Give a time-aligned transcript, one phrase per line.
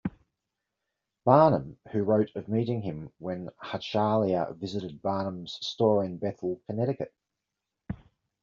[1.27, 7.13] Barnum, who wrote of meeting him when Hachaliah visited Barnum's store in Bethel, Connecticut.